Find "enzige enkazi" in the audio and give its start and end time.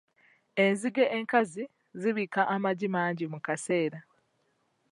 0.63-1.63